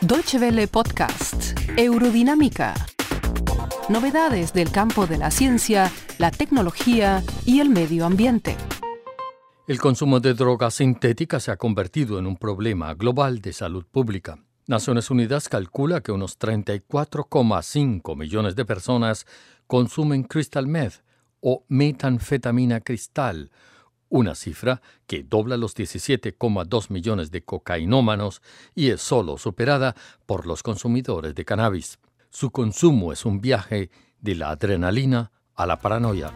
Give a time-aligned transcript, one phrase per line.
[0.00, 2.74] Deutsche Welle Podcast, Eurodinámica.
[3.88, 8.56] Novedades del campo de la ciencia, la tecnología y el medio ambiente.
[9.66, 14.38] El consumo de drogas sintéticas se ha convertido en un problema global de salud pública.
[14.66, 19.26] Naciones Unidas calcula que unos 34,5 millones de personas
[19.66, 21.02] consumen crystal meth
[21.40, 23.50] o metanfetamina cristal,
[24.08, 28.42] una cifra que dobla los 17,2 millones de cocainómanos
[28.74, 29.94] y es solo superada
[30.26, 31.98] por los consumidores de cannabis.
[32.30, 33.90] Su consumo es un viaje
[34.20, 36.32] de la adrenalina a la paranoia.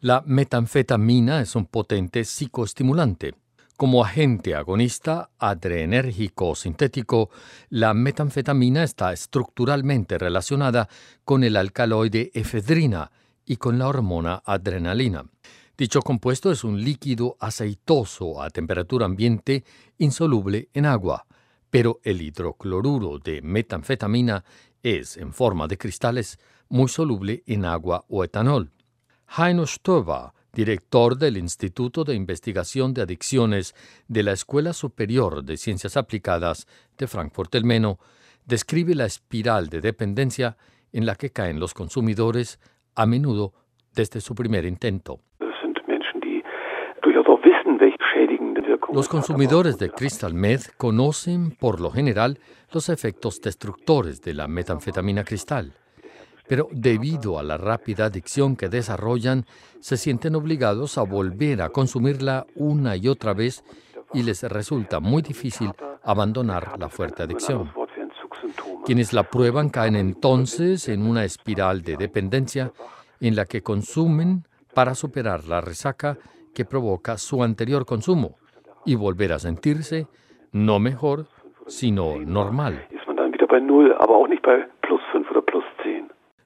[0.00, 3.34] La metanfetamina es un potente psicoestimulante.
[3.82, 7.30] Como agente agonista adrenérgico sintético,
[7.68, 10.88] la metanfetamina está estructuralmente relacionada
[11.24, 13.10] con el alcaloide efedrina
[13.44, 15.24] y con la hormona adrenalina.
[15.76, 19.64] Dicho compuesto es un líquido aceitoso a temperatura ambiente
[19.98, 21.26] insoluble en agua,
[21.68, 24.44] pero el hidrocloruro de metanfetamina
[24.80, 28.70] es, en forma de cristales, muy soluble en agua o etanol.
[29.36, 33.74] Heino Stover, director del Instituto de Investigación de Adicciones
[34.08, 36.66] de la Escuela Superior de Ciencias Aplicadas
[36.98, 37.98] de Frankfurt del Meno,
[38.44, 40.56] describe la espiral de dependencia
[40.92, 42.60] en la que caen los consumidores,
[42.94, 43.54] a menudo
[43.94, 45.20] desde su primer intento.
[48.92, 52.38] Los consumidores de crystal meth conocen, por lo general,
[52.70, 55.72] los efectos destructores de la metanfetamina cristal,
[56.48, 59.46] pero debido a la rápida adicción que desarrollan,
[59.80, 63.64] se sienten obligados a volver a consumirla una y otra vez
[64.12, 65.70] y les resulta muy difícil
[66.02, 67.70] abandonar la fuerte adicción.
[68.84, 72.72] Quienes la prueban caen entonces en una espiral de dependencia
[73.20, 74.44] en la que consumen
[74.74, 76.18] para superar la resaca
[76.54, 78.36] que provoca su anterior consumo
[78.84, 80.08] y volver a sentirse
[80.50, 81.26] no mejor,
[81.66, 82.86] sino normal.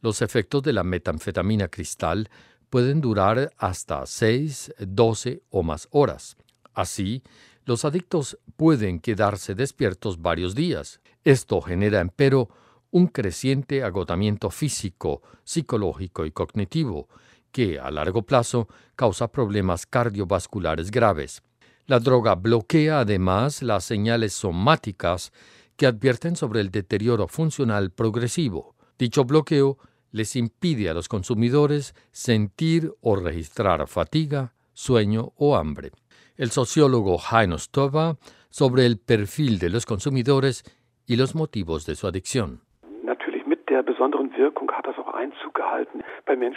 [0.00, 2.30] Los efectos de la metanfetamina cristal
[2.70, 6.36] pueden durar hasta 6, 12 o más horas.
[6.72, 7.22] Así,
[7.64, 11.00] los adictos pueden quedarse despiertos varios días.
[11.24, 12.48] Esto genera, empero,
[12.90, 17.08] un creciente agotamiento físico, psicológico y cognitivo,
[17.50, 21.42] que a largo plazo causa problemas cardiovasculares graves.
[21.86, 25.32] La droga bloquea además las señales somáticas
[25.76, 28.77] que advierten sobre el deterioro funcional progresivo.
[28.98, 29.78] Dicho bloqueo
[30.10, 35.92] les impide a los consumidores sentir o registrar fatiga, sueño o hambre.
[36.36, 38.16] El sociólogo Heino Stova
[38.48, 40.64] sobre el perfil de los consumidores
[41.06, 42.62] y los motivos de su adicción.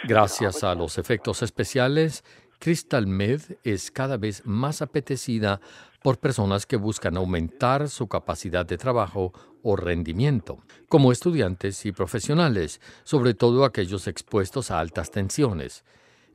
[0.04, 2.24] Gracias a los efectos especiales,
[2.62, 5.60] Crystal Meth es cada vez más apetecida
[6.00, 9.32] por personas que buscan aumentar su capacidad de trabajo
[9.64, 10.58] o rendimiento,
[10.88, 15.84] como estudiantes y profesionales, sobre todo aquellos expuestos a altas tensiones.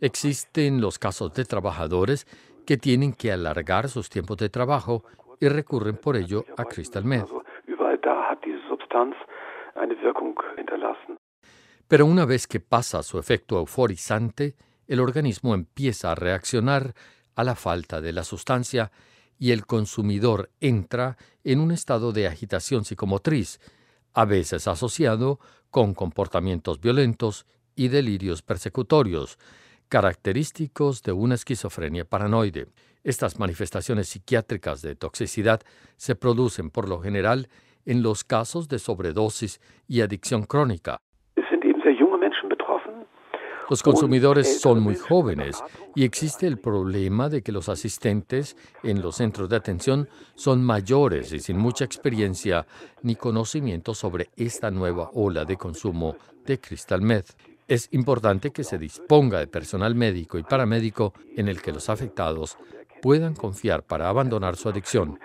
[0.02, 2.28] Existen los casos de trabajadores
[2.66, 5.06] que tienen que alargar sus tiempos de trabajo
[5.40, 7.30] y recurren por ello a Crystal Meth.
[11.88, 14.56] Pero una vez que pasa su efecto euforizante,
[14.88, 16.96] el organismo empieza a reaccionar
[17.36, 18.92] a la falta de la sustancia
[19.38, 23.60] y el consumidor entra en un estado de agitación psicomotriz,
[24.14, 25.40] a veces asociado
[25.70, 29.38] con comportamientos violentos y delirios persecutorios,
[29.90, 32.68] característicos de una esquizofrenia paranoide.
[33.04, 35.62] Estas manifestaciones psiquiátricas de toxicidad
[35.96, 37.48] se producen por lo general
[37.86, 40.98] en los casos de sobredosis y adicción crónica,
[43.70, 45.62] los consumidores son muy jóvenes
[45.94, 51.34] y existe el problema de que los asistentes en los centros de atención son mayores
[51.34, 52.66] y sin mucha experiencia
[53.02, 57.36] ni conocimiento sobre esta nueva ola de consumo de crystal meth.
[57.68, 62.58] Es importante que se disponga de personal médico y paramédico en el que los afectados
[63.02, 65.20] puedan confiar para abandonar su adicción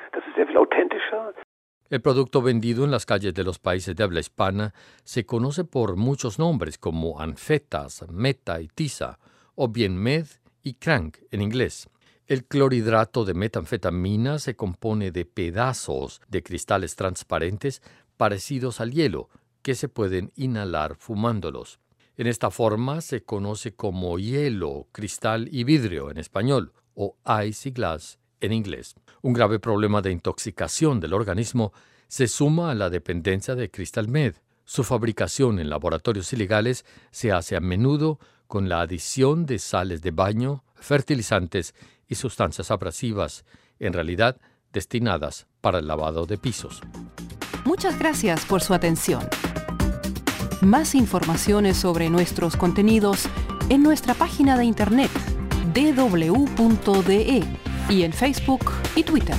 [1.93, 4.73] el producto vendido en las calles de los países de habla hispana
[5.05, 9.19] se conoce por muchos nombres como anfetas, meta y tiza,
[9.57, 10.27] o bien med
[10.63, 11.91] y crank en inglés.
[12.27, 17.83] El clorhidrato de metanfetamina se compone de pedazos de cristales transparentes
[18.17, 19.29] parecidos al hielo
[19.61, 21.79] que se pueden inhalar fumándolos.
[22.17, 27.73] En esta forma se conoce como hielo, cristal y vidrio en español, o ice y
[27.73, 28.95] glass en inglés.
[29.23, 31.73] Un grave problema de intoxicación del organismo
[32.09, 34.35] se suma a la dependencia de Crystal Med.
[34.65, 40.11] Su fabricación en laboratorios ilegales se hace a menudo con la adición de sales de
[40.11, 41.75] baño, fertilizantes
[42.07, 43.47] y sustancias abrasivas,
[43.79, 44.37] en realidad
[44.73, 46.83] destinadas para el lavado de pisos.
[47.65, 49.23] Muchas gracias por su atención.
[50.61, 53.27] Más informaciones sobre nuestros contenidos
[53.69, 55.11] en nuestra página de internet
[55.75, 59.37] www.de y en Facebook y Twitter.